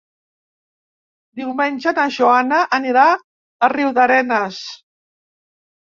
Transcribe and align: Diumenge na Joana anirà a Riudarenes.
Diumenge 1.41 1.93
na 2.01 2.07
Joana 2.17 2.65
anirà 2.81 3.07
a 3.69 3.73
Riudarenes. 3.79 4.63